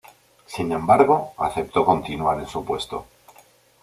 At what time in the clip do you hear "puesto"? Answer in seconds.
2.65-3.05